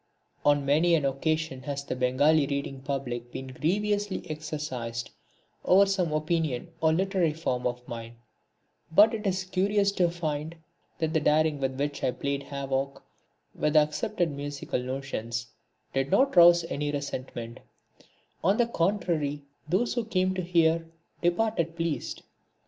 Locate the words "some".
5.85-6.11